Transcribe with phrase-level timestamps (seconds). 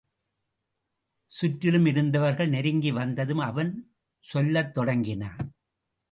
[1.31, 3.71] சுற்றிலும் இருந்தவர்கள் நெருங்கி வந்ததும் அவன்
[4.19, 5.53] சொல்லத் தொடங்கினான்.